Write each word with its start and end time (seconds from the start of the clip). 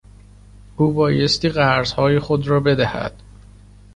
او 0.77 0.93
بایستی 0.93 1.49
قرضهای 1.49 2.19
خود 2.19 2.47
را 2.47 2.59
بدهد. 2.59 3.13